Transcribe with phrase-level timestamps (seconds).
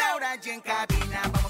[0.00, 1.49] Laura y en cabina, vamos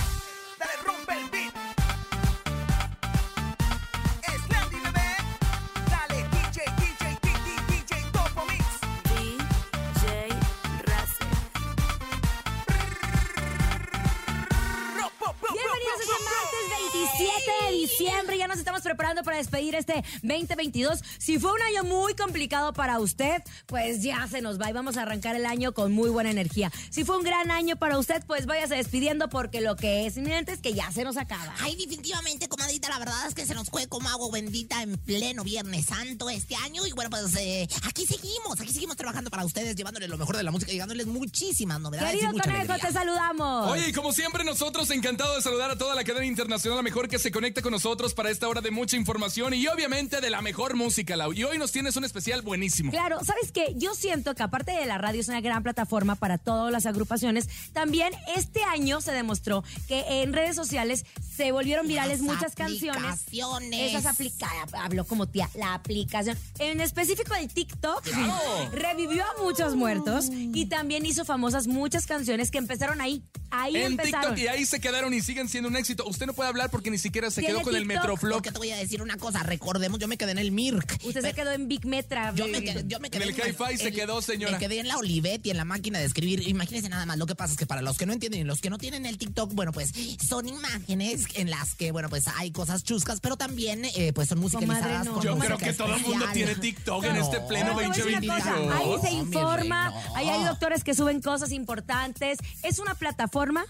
[18.01, 18.37] Diciembre.
[18.37, 20.99] Ya nos estamos preparando para despedir este 2022.
[21.17, 24.97] Si fue un año muy complicado para usted, pues ya se nos va y vamos
[24.97, 26.71] a arrancar el año con muy buena energía.
[26.89, 30.51] Si fue un gran año para usted, pues váyase despidiendo porque lo que es inminente
[30.53, 31.53] es que ya se nos acaba.
[31.59, 35.43] Ay, definitivamente, comadrita, la verdad es que se nos fue como agua bendita en pleno
[35.43, 36.85] Viernes Santo este año.
[36.87, 40.43] Y bueno, pues eh, aquí seguimos, aquí seguimos trabajando para ustedes, llevándoles lo mejor de
[40.43, 42.11] la música y dándoles muchísimas novedades.
[42.11, 42.87] Querido y mucha Conejo, alegría.
[42.87, 43.71] te saludamos.
[43.71, 47.07] Oye, y como siempre, nosotros encantados de saludar a toda la cadena internacional, la mejor
[47.07, 50.41] que se conecta con nosotros para esta hora de mucha información y obviamente de la
[50.41, 51.33] mejor música, Lau.
[51.33, 52.89] Y hoy nos tienes un especial buenísimo.
[52.89, 53.73] Claro, ¿sabes qué?
[53.75, 57.49] Yo siento que aparte de la radio es una gran plataforma para todas las agrupaciones,
[57.73, 61.05] también este año se demostró que en redes sociales
[61.41, 63.01] se volvieron virales Las muchas canciones.
[63.03, 63.89] aplicaciones.
[63.93, 66.37] Esas aplicadas, hablo como tía, la aplicación.
[66.59, 68.69] En específico el TikTok Claro.
[68.71, 73.23] revivió a muchos muertos y también hizo famosas muchas canciones que empezaron ahí.
[73.53, 74.35] Ahí En empezaron.
[74.35, 76.05] TikTok y ahí se quedaron y siguen siendo un éxito.
[76.07, 78.01] Usted no puede hablar porque ni siquiera se ¿Tiene quedó con el TikTok?
[78.01, 78.33] Metroflog.
[78.35, 80.99] Porque te voy a decir una cosa, recordemos, yo me quedé en el Mirk.
[81.03, 82.33] Usted se quedó en Big Metra.
[82.35, 84.53] Yo me quedé, yo me quedé En el Hi-Fi se quedó, señora.
[84.53, 86.47] Me quedé en la Olivetti, en la máquina de escribir.
[86.47, 87.17] Imagínense nada más.
[87.17, 89.05] Lo que pasa es que para los que no entienden y los que no tienen
[89.05, 89.91] el TikTok, bueno, pues
[90.25, 94.39] son imágenes en las que, bueno, pues hay cosas chuscas, pero también, eh, pues son
[94.39, 95.13] musicalizadas no.
[95.13, 97.73] con Yo música creo que todo el mundo tiene TikTok en este pleno Pero te
[97.73, 98.67] voy a decir una 2022.
[98.67, 102.39] cosa, Ahí se informa, ahí hay doctores que suben cosas importantes.
[102.63, 103.65] Es una plataforma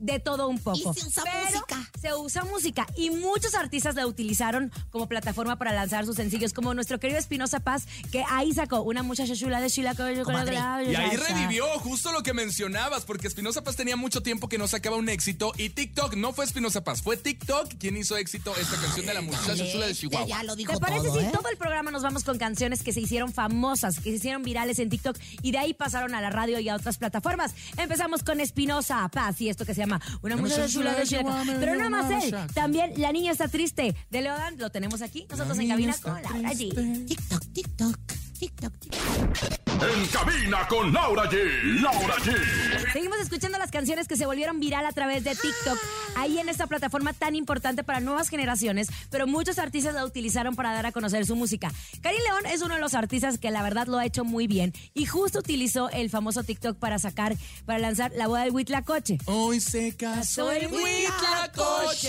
[0.00, 0.92] de todo un poco.
[0.96, 1.90] Y se usa Pero música.
[2.00, 6.74] Se usa música y muchos artistas la utilizaron como plataforma para lanzar sus sencillos, como
[6.74, 9.94] nuestro querido Espinosa Paz, que ahí sacó una muchacha chula de Chila.
[9.94, 14.66] Y ahí revivió justo lo que mencionabas, porque Espinosa Paz tenía mucho tiempo que no
[14.66, 18.76] sacaba un éxito y TikTok no fue Espinosa Paz, fue TikTok quien hizo éxito esta
[18.80, 20.26] canción de la muchacha chula de Chihuahua.
[20.26, 21.30] ya lo dijo ¿Te parece todo, si ¿eh?
[21.32, 24.78] todo el programa nos vamos con canciones que se hicieron famosas, que se hicieron virales
[24.78, 27.54] en TikTok y de ahí pasaron a la radio y a otras plataformas?
[27.76, 31.42] Empezamos con Espinosa Paz y esto que se llama Una muchacha chula de Chihuahua.
[31.58, 33.94] Pero no más él, también La niña está triste.
[34.10, 37.06] De Leodan, lo tenemos aquí, nosotros en cabina con Laura G.
[37.06, 37.98] TikTok, TikTok,
[38.38, 39.64] TikTok, TikTok.
[39.74, 41.80] En cabina con Laura G.
[41.80, 42.92] Laura G.
[42.92, 45.78] Seguimos escuchando las canciones que se volvieron viral a través de TikTok,
[46.16, 50.72] ahí en esta plataforma tan importante para nuevas generaciones, pero muchos artistas la utilizaron para
[50.72, 51.72] dar a conocer su música.
[52.02, 54.72] Karim León es uno de los artistas que la verdad lo ha hecho muy bien
[54.94, 59.18] y justo utilizó el famoso TikTok para sacar, para lanzar la boda de Huitlacoche.
[59.26, 62.08] Hoy se casó el Huitlacoche.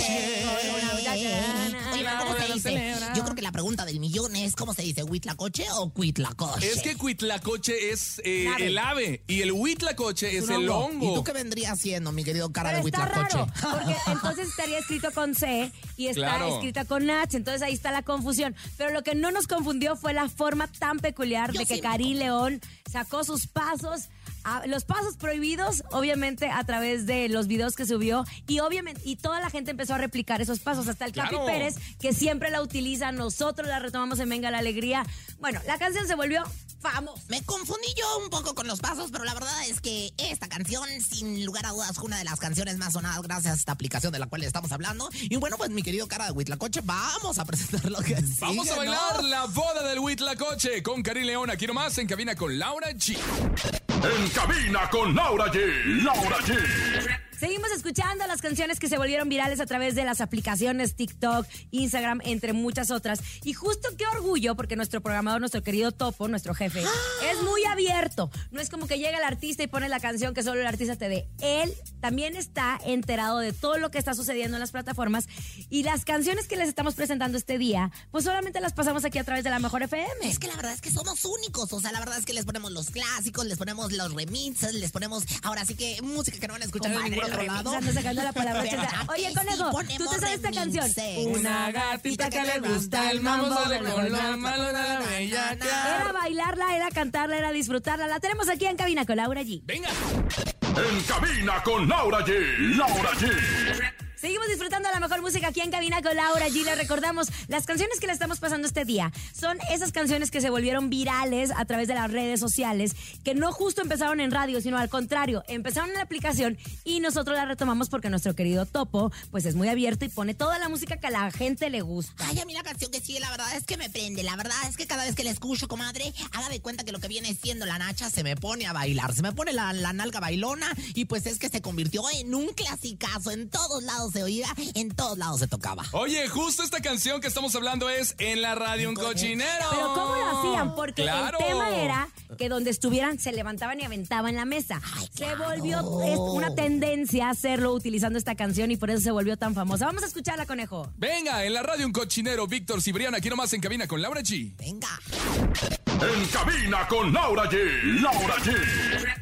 [1.93, 2.95] Oye, pero ¿cómo se dice?
[3.15, 5.03] Yo creo que la pregunta del millón es ¿cómo se dice?
[5.03, 6.71] ¿Huitlacoche o Cuitlacoche?
[6.71, 8.67] Es que Cuitlacoche es eh, Ave.
[8.67, 11.11] el ave y el Huitlacoche es, el hongo.
[11.11, 13.37] ¿Y tú qué vendrías siendo, mi querido cara Pero de está Huitlacoche?
[13.37, 16.55] raro, porque entonces estaría escrito con C y está Claro.
[16.55, 18.55] escrita con H, entonces ahí está la confusión.
[18.77, 21.81] Pero lo que no nos confundió fue la forma tan peculiar Yo de que sí-
[21.81, 24.03] Karim León sacó sus pasos,
[24.45, 29.17] a- los pasos prohibidos, obviamente a través de los videos que subió y obviamente y
[29.17, 31.35] toda la gente empezó a replicar esos pasos, hasta el Capi.
[31.45, 35.03] Pérez que siempre la utiliza, nosotros la retomamos en Venga la Alegría.
[35.39, 36.43] Bueno, la canción se volvió
[36.91, 37.21] famoso.
[37.27, 40.87] Me confundí yo un poco con los pasos, pero la verdad es que esta canción,
[41.01, 44.11] sin lugar a dudas, fue una de las canciones más sonadas gracias a esta aplicación
[44.13, 45.09] de la cual estamos hablando.
[45.13, 48.71] Y bueno, pues mi querido cara de Huitlacoche, vamos a presentar lo que Vamos sigue,
[48.71, 49.27] a bailar ¿no?
[49.27, 53.17] la boda del Huitlacoche con Karim León aquí nomás en cabina con Laura G.
[53.17, 56.03] En cabina con Laura G.
[56.03, 57.24] Laura G.
[57.39, 62.21] Seguimos escuchando las canciones que se volvieron virales a través de las aplicaciones TikTok, Instagram,
[62.23, 63.19] entre muchas otras.
[63.43, 68.31] Y justo qué orgullo, porque nuestro programador, nuestro querido Topo, nuestro jefe, es muy abierto.
[68.51, 70.95] No es como que llega el artista y pone la canción que solo el artista
[70.95, 71.27] te dé.
[71.41, 75.27] Él también está enterado de todo lo que está sucediendo en las plataformas
[75.69, 79.23] y las canciones que les estamos presentando este día, pues solamente las pasamos aquí a
[79.23, 80.29] través de la Mejor FM.
[80.29, 81.73] Es que la verdad es que somos únicos.
[81.73, 84.91] O sea, la verdad es que les ponemos los clásicos, les ponemos los remixes, les
[84.91, 87.75] ponemos ahora sí que música que no van a escuchar en ningún otro remix, lado.
[87.75, 89.05] ando sacando la palabra ¿Verdad cheta.
[89.05, 90.85] que Oye, conejo, ¿tú te sabes esta canción?
[90.95, 91.25] remixes.
[91.39, 96.89] Una gatita que le gusta el mambo de la malo de la Era bailarla, era
[96.89, 98.07] cantarla, era disfrutarla.
[98.07, 99.61] La tenemos aquí en cabina con Laura G.
[99.63, 99.89] Venga.
[99.89, 102.75] En cabina con Laura G.
[102.75, 104.04] Laura G.
[104.19, 106.63] Seguimos disfrutando la mejor música aquí en cabina con Laura G.
[106.63, 110.49] Le recordamos, las canciones que le estamos pasando este día son esas canciones que se
[110.49, 114.77] volvieron virales a través de las redes sociales, que no justo empezaron en radio, sino
[114.77, 119.45] al contrario, empezaron en la aplicación y nosotros la retomamos porque nuestro querido Topo, pues
[119.45, 122.25] es muy abierto y pone toda la música que a la gente le gusta.
[122.27, 124.23] Ay, a mí la canción que sigue, la verdad es que me prende.
[124.23, 126.99] La verdad es que cada vez que la escucho, comadre, haga de cuenta que lo
[126.99, 129.13] que viene siendo la nacha se me pone a bailar.
[129.13, 132.47] Se me pone la, la nalga bailona y pues es que se convirtió en un
[132.53, 133.31] clasicazo.
[133.31, 135.83] En todos lados se oía, en todos lados se tocaba.
[135.91, 139.65] Oye, justo esta canción que estamos hablando es En la radio un cochinero.
[139.71, 140.75] Pero ¿cómo lo hacían?
[140.75, 141.37] Porque Claro.
[141.39, 142.07] el tema era
[142.37, 144.81] que donde estuvieran se levantaban y aventaban la mesa.
[145.15, 149.53] Se volvió una tendencia a hacerlo utilizando esta canción y por eso se volvió tan
[149.55, 149.85] famosa.
[149.85, 150.91] Vamos a escucharla, conejo.
[150.97, 154.55] Venga, en la radio un cochinero, Víctor Cibrián, aquí nomás en cabina con Laura G.
[154.57, 155.94] Venga.
[156.13, 157.99] En cabina con Laura G.
[158.01, 158.53] Laura G.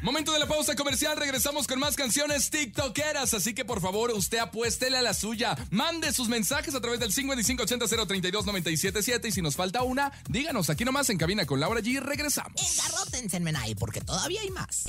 [0.02, 4.36] Momento de la pausa comercial, regresamos con más canciones tiktokeras, así que por favor usted
[4.38, 9.82] apuéstele a la suya, mande sus mensajes a través del 5580-032-977 y si nos falta
[9.82, 12.60] una, díganos aquí nomás en cabina con Laura G, regresamos.
[12.60, 14.84] Engarrótense en Menai porque todavía hay más.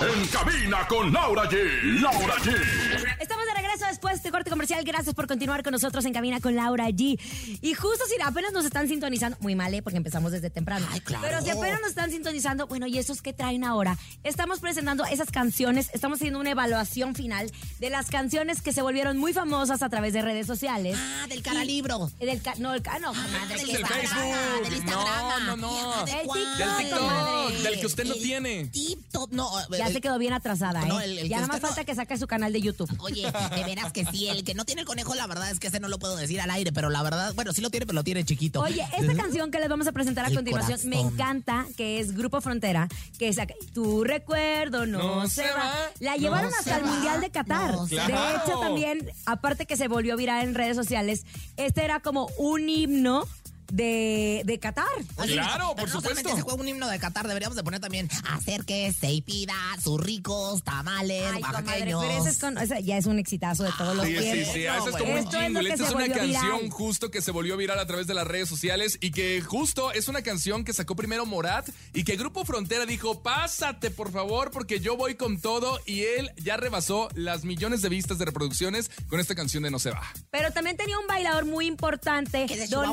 [0.00, 2.00] En cabina con Laura G.
[2.00, 2.54] Laura G.
[3.18, 4.84] Estamos de regreso después de este corte comercial.
[4.84, 7.18] Gracias por continuar con nosotros en Cabina con Laura G.
[7.60, 9.82] Y justo si apenas nos están sintonizando, muy mal, ¿eh?
[9.82, 10.86] porque empezamos desde temprano.
[10.92, 11.24] Ay, claro.
[11.26, 13.98] Pero si apenas nos están sintonizando, bueno, ¿y esos que traen ahora?
[14.22, 17.50] Estamos presentando esas canciones, estamos haciendo una evaluación final
[17.80, 20.96] de las canciones que se volvieron muy famosas a través de redes sociales.
[20.96, 22.08] Ah, del cara libro.
[22.20, 23.86] Del ca- no, el ca- no, comadre, del ¿qué del?
[23.86, 24.62] Facebook.
[24.62, 25.46] Del Instagram.
[25.46, 26.04] No, no, no.
[26.04, 26.40] ¿De El cuál?
[26.40, 28.64] TikTok, Del TikTok, del que usted no El tiene.
[28.68, 29.50] TikTok, no.
[29.76, 30.86] Ya el- se quedó bien atrasada, ¿eh?
[30.88, 32.88] No, ya nada más no- falta que saque su canal de YouTube.
[33.00, 35.68] Oye, de veras que sí, el que no tiene el conejo, la verdad es que
[35.68, 37.96] ese no lo puedo decir al aire, pero la verdad, bueno, sí lo tiene, pero
[37.96, 38.60] lo tiene chiquito.
[38.60, 42.12] Oye, esta canción que les vamos a presentar a El continuación me encanta, que es
[42.14, 42.88] Grupo Frontera,
[43.18, 43.38] que es
[43.72, 45.56] Tu recuerdo no, No se va.
[45.56, 47.72] va, La llevaron no hasta el va, Mundial de Qatar.
[47.74, 51.24] no de hecho, también, aparte que se volvió viral en redes sociales,
[51.56, 53.26] este era como un himno
[53.72, 54.86] de, de Qatar.
[55.16, 56.36] Oye, Claro, pero por no supuesto.
[56.36, 60.62] se juega un himno de Qatar, deberíamos de poner también acérquese y pida sus ricos
[60.64, 61.62] tamales Ay, comadre,
[61.94, 62.04] oaxaqueños.
[62.04, 64.52] pero ese, es con- ese ya es un exitazo de todos los Sí, sí, tiempos.
[64.54, 65.70] sí, No, ese es como un Esto es lo jingle.
[65.72, 66.70] Esta es una canción viral.
[66.70, 70.08] justo que se volvió viral a través de las redes sociales y que justo es
[70.08, 74.80] una canción que sacó primero Morat y que Grupo Frontera dijo, pásate por favor porque
[74.80, 79.20] yo voy con todo y él ya rebasó las millones de vistas de reproducciones con
[79.20, 80.02] esta canción de No se va.
[80.30, 82.92] Pero también tenía un bailador muy importante, Don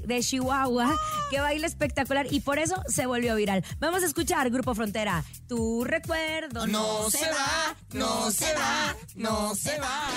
[0.00, 0.94] De Chihuahua,
[1.30, 3.64] que baila espectacular y por eso se volvió viral.
[3.78, 9.78] Vamos a escuchar, Grupo Frontera, tu recuerdo No se va, no se va, no se
[9.78, 10.08] va.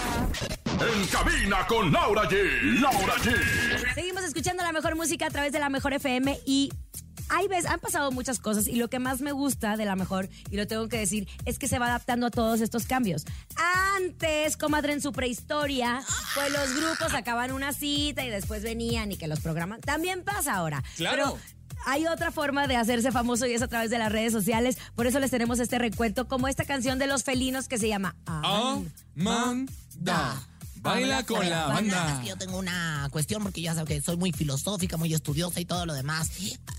[0.79, 2.79] En cabina con Laura G.
[2.79, 3.93] Laura G.
[3.93, 6.71] Seguimos escuchando la mejor música a través de la mejor FM y
[7.29, 10.29] hay veces, han pasado muchas cosas y lo que más me gusta de la mejor,
[10.49, 13.25] y lo tengo que decir, es que se va adaptando a todos estos cambios.
[13.95, 16.01] Antes, comadre, en su prehistoria,
[16.35, 19.81] pues los grupos sacaban una cita y después venían y que los programan.
[19.81, 20.83] También pasa ahora.
[20.97, 21.15] Claro.
[21.15, 21.37] Pero
[21.85, 24.77] hay otra forma de hacerse famoso y es a través de las redes sociales.
[24.95, 28.15] Por eso les tenemos este recuento, como esta canción de los felinos que se llama
[28.25, 28.89] Amanda.
[30.81, 32.13] Baila con la banda.
[32.13, 35.59] Es que Yo tengo una cuestión porque ya saben que soy muy filosófica, muy estudiosa
[35.59, 36.29] y todo lo demás.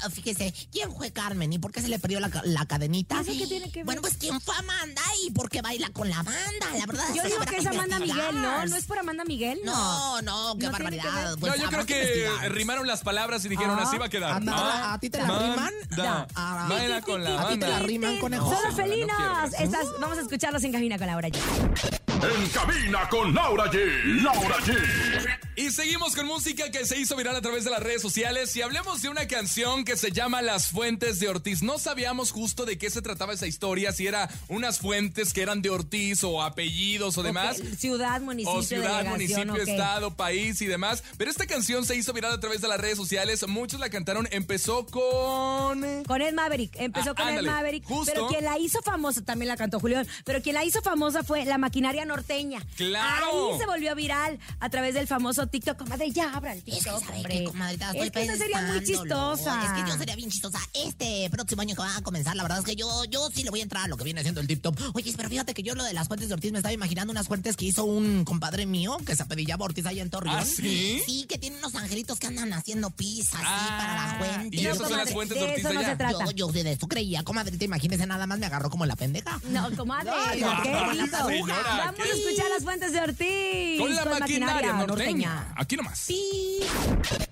[0.02, 3.21] Ah, Fíjese, ¿quién fue Carmen y por qué se le perdió la, la cadenita?
[3.21, 3.85] ¿Eso qué tiene que ver?
[3.87, 6.66] Bueno, pues ¿quién fue Amanda y por qué baila con la banda?
[6.78, 7.99] La verdad Yo digo que es Amanda.
[7.99, 8.66] Miguel, ¿no?
[8.66, 9.61] ¿No es por Amanda Miguel?
[9.64, 11.37] No, no, qué No tiene que barbaridad.
[11.38, 14.33] Pues no, yo creo que rimaron las palabras y dijeron Ah, así va a quedar.
[14.33, 15.75] ¿a ti te la- a ti te la riman?
[15.90, 16.26] Da.
[16.35, 17.87] Ah, Baila con la ¿A ti te la banda.
[17.87, 18.50] riman, conejo?
[18.50, 19.16] No felinos.
[19.16, 19.64] quiero.
[19.64, 22.09] Estas- vamos a escucharlos en cabina con Laura G.
[22.22, 23.78] En cabina con Laura G.
[24.22, 25.19] Laura G.
[25.60, 28.62] Y seguimos con música que se hizo viral a través de las redes sociales y
[28.62, 31.60] hablemos de una canción que se llama Las Fuentes de Ortiz.
[31.62, 35.60] No sabíamos justo de qué se trataba esa historia, si era unas fuentes que eran
[35.60, 37.60] de Ortiz o apellidos o demás.
[37.78, 41.04] Ciudad, municipio, O ciudad, municipio, estado, país y demás.
[41.18, 43.46] Pero esta canción se hizo viral a través de las redes sociales.
[43.46, 44.28] Muchos la cantaron.
[44.30, 46.04] Empezó con.
[46.04, 48.10] Con Ed Maverick, empezó Ah, con Ed ándale, Maverick, justo.
[48.14, 51.44] pero quien la hizo famosa, también la cantó Julián, pero quien la hizo famosa fue
[51.44, 52.64] la maquinaria norteña.
[52.78, 53.52] ¡Claro!
[53.52, 55.76] Ahí se volvió viral a través del famoso TikTok.
[55.78, 57.38] Comadre, ya abra el Es que, TikTok, ¿sabe hombre.
[57.38, 57.87] qué, comadrita?
[57.90, 59.64] Estoy Es que esa sería muy chistosa.
[59.64, 60.59] Es que yo sería bien chistosa.
[60.75, 63.50] Este próximo año que va a comenzar, la verdad es que yo, yo sí le
[63.50, 64.78] voy a entrar a lo que viene siendo el tip top.
[64.95, 67.26] Oye, pero fíjate que yo lo de las fuentes de Ortiz me estaba imaginando unas
[67.26, 70.37] fuentes que hizo un compadre mío que se apellidaba Ortiz allá en Torreón.
[70.38, 71.02] ¿Ah, sí?
[71.07, 74.57] Sí, que tiene unos angelitos que andan haciendo pizza así Ah, para la fuente.
[74.57, 76.25] y No, esas son las comadre, fuentes de de Ortiz eso no se trata.
[76.26, 79.40] Yo, yo de eso creía, comadrita, imagínese nada más me agarró como la pendeja.
[79.50, 81.26] No, comadre, Ay, ¿qué no, hizo?
[81.26, 81.54] señora,
[81.87, 82.02] Vamos ¿qué?
[82.02, 83.80] a escuchar las fuentes de Ortiz.
[83.80, 85.29] Con la maquinaria norteña.
[85.56, 85.99] Aquí nomás.
[85.99, 86.60] Sí.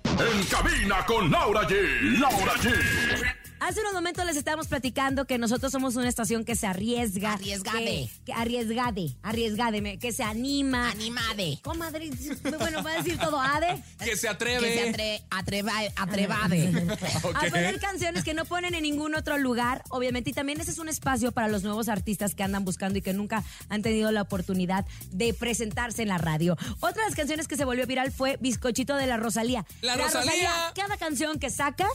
[0.05, 2.19] En cabina con Laura G.
[2.19, 3.38] Laura G.
[3.69, 7.33] Hace unos momentos les estábamos platicando que nosotros somos una estación que se arriesga.
[7.33, 7.85] Arriesgade.
[7.85, 10.89] Que, que arriesgade, arriesgade, que se anima.
[10.89, 11.59] Animade.
[11.61, 12.09] Comadre,
[12.57, 13.83] bueno, va a decir todo ade.
[14.03, 14.67] Que se atreve.
[14.67, 16.87] Que se atre, atreva, atrevade.
[17.35, 20.31] A poner canciones que no ponen en ningún otro lugar, obviamente.
[20.31, 23.13] Y también ese es un espacio para los nuevos artistas que andan buscando y que
[23.13, 26.57] nunca han tenido la oportunidad de presentarse en la radio.
[26.79, 29.63] Otra de las canciones que se volvió viral fue Bizcochito de la Rosalía.
[29.81, 30.73] ¡La Rosalía!
[30.73, 31.87] cada canción que saca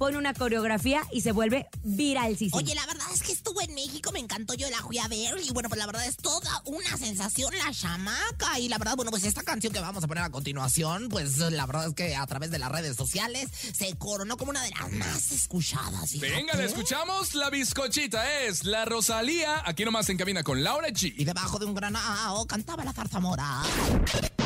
[0.00, 2.56] pone una coreografía y se vuelve viral, sí, sí.
[2.56, 5.34] Oye, la verdad es que estuvo en México, me encantó, yo la fui a ver
[5.44, 9.10] y bueno, pues la verdad es toda una sensación la chamaca y la verdad, bueno,
[9.10, 12.26] pues esta canción que vamos a poner a continuación, pues la verdad es que a
[12.26, 16.12] través de las redes sociales se coronó como una de las más escuchadas.
[16.12, 16.32] fíjate.
[16.32, 17.34] Venga, la escuchamos.
[17.34, 19.62] La bizcochita es la Rosalía.
[19.66, 21.24] Aquí nomás en cabina con Laura Y G.
[21.26, 23.64] debajo de un granado cantaba la zarzamora.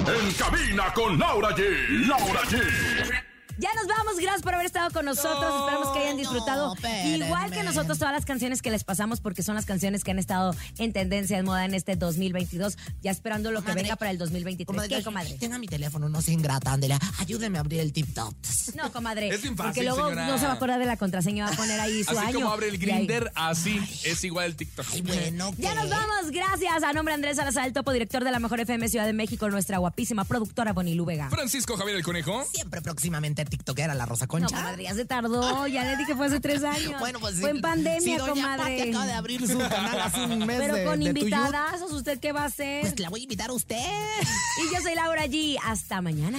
[0.04, 2.06] En cabina con Laura G.
[2.08, 3.33] Laura G.
[3.58, 5.40] Ya nos vamos, gracias por haber estado con nosotros.
[5.40, 9.20] No, Esperamos que hayan disfrutado no, igual que nosotros todas las canciones que les pasamos
[9.20, 13.10] porque son las canciones que han estado en tendencia en moda en este 2022, ya
[13.10, 14.88] esperando lo que Comadre, venga para el 2023.
[14.88, 15.34] ¿Qué, yo- comadre?
[15.38, 16.98] Tenga mi teléfono, no se ingrata, ándele.
[17.18, 18.34] Ayúdeme a abrir el tip top.
[18.74, 20.26] No, comadre, Es bien porque fácil, luego señora.
[20.26, 22.34] no se va a acordar de la contraseña, va a poner ahí su Así año.
[22.40, 24.86] como abre el grinder, así es igual el TikTok.
[24.92, 25.74] Ay, bueno, Ya ¿qué?
[25.76, 28.88] nos vamos, gracias a nombre de Andrés Salazar, el topo director de la Mejor FM
[28.88, 31.30] Ciudad de México, nuestra guapísima productora Bonilú Vega.
[31.30, 32.44] Francisco Javier el Conejo.
[32.52, 34.56] Siempre próximamente TikTokera la Rosa No, Concha.
[34.56, 36.98] comadre, ya se tardó, ya le dije fue hace tres años.
[37.00, 38.76] Bueno, pues Fue en pandemia, si doña comadre.
[38.78, 41.92] Pati acaba de abrir su canal hace un mes Pero de- con de tuyut, invitadazos,
[41.92, 42.80] ¿usted qué va a hacer?
[42.82, 43.76] Pues la voy a invitar a usted.
[43.78, 45.58] Y yo soy Laura G.
[45.64, 46.38] Hasta mañana.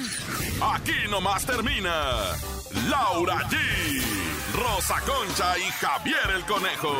[0.74, 1.91] Aquí nomás termina
[2.89, 3.57] Laura G,
[4.53, 6.93] Rosa Concha y Javier el Conejo.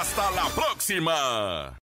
[0.00, 1.78] Hasta la próxima.